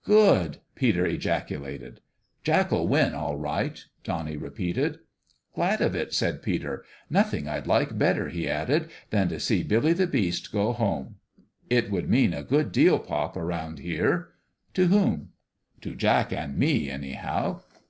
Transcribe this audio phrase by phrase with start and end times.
[0.04, 2.02] "Good!" Peter ejaculated.
[2.44, 4.98] "Jack'll win, all right," Donnie repeated."
[5.54, 9.94] Glad of it!" said Peter." Nothing I'd like better," he added," than to see Billy
[9.94, 11.14] the Beast go home."
[11.70, 14.32] "It would mean a good deal, pop, around here."
[14.74, 15.30] "To whom?' 1
[15.80, 17.62] "To Jack and me, anyhow.